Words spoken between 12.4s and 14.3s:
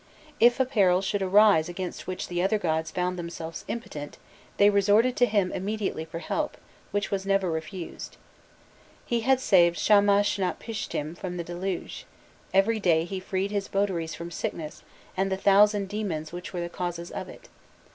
every day he freed his votaries